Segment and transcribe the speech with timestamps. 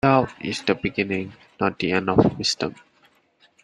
[0.03, 2.73] Doubt is the beginning, not the end of wisdom